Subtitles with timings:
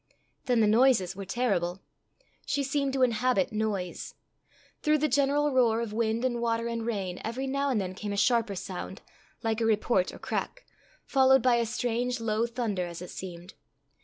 [0.45, 1.79] Then the noises were terrible.
[2.47, 4.15] She seemed to inhabit noise.
[4.81, 8.11] Through the general roar of wind and water and rain every now and then came
[8.11, 9.03] a sharper sound,
[9.43, 10.65] like a report or crack,
[11.05, 13.53] followed by a strange low thunder, as it seemed.